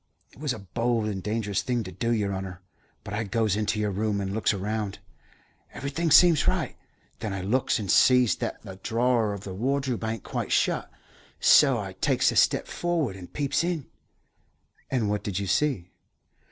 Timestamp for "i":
3.13-3.23, 7.33-7.41, 11.77-11.93